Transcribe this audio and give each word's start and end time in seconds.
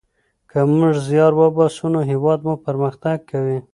که 0.49 0.59
موږ 0.75 0.93
زیار 1.07 1.31
وباسو 1.35 1.85
نو 1.93 1.99
هیواد 2.11 2.39
مو 2.45 2.53
پرمختګ 2.67 3.17
کوي. 3.31 3.57